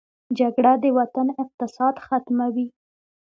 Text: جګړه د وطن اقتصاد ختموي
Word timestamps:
جګړه 0.39 0.73
د 0.83 0.85
وطن 0.97 1.27
اقتصاد 1.43 1.95
ختموي 2.05 2.67